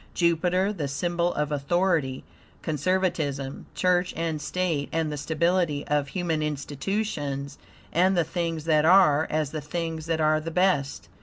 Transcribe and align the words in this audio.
Jupiter, 0.15 0.73
the 0.73 0.87
symbol 0.87 1.31
of 1.35 1.51
authority, 1.51 2.23
conservatism, 2.63 3.67
church, 3.75 4.15
and 4.17 4.41
state, 4.41 4.89
and 4.91 5.11
the 5.11 5.17
stability 5.17 5.87
of 5.87 6.07
human 6.07 6.41
institutions, 6.41 7.59
and 7.93 8.17
the 8.17 8.23
things 8.23 8.63
that 8.65 8.83
are, 8.83 9.27
as 9.29 9.51
the 9.51 9.61
things 9.61 10.07
that 10.07 10.19
are 10.19 10.39
the 10.39 10.49
best. 10.49 11.07